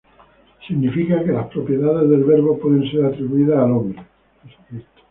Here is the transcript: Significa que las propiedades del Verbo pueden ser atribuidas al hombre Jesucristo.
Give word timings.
Significa 0.67 1.23
que 1.23 1.31
las 1.31 1.45
propiedades 1.51 2.09
del 2.09 2.23
Verbo 2.23 2.57
pueden 2.57 2.89
ser 2.89 3.05
atribuidas 3.05 3.59
al 3.59 3.71
hombre 3.71 4.03
Jesucristo. 4.43 4.89